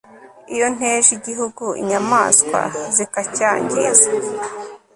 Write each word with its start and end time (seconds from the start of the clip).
iyo 0.53 0.67
nteje 0.75 1.09
igihugu 1.17 1.65
inyamaswa 1.81 2.61
zikacyangiza 2.95 4.09